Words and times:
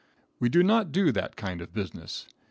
We 0.39 0.49
do 0.49 0.63
not 0.63 0.91
do 0.91 1.11
that 1.11 1.35
kind 1.35 1.61
of 1.61 1.73
business. 1.75 2.25